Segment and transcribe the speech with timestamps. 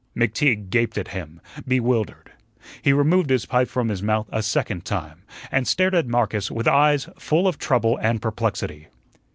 [0.17, 2.31] McTeague gaped at him, bewildered.
[2.81, 6.67] He removed his pipe from his mouth a second time, and stared at Marcus with
[6.67, 8.87] eyes full of trouble and perplexity.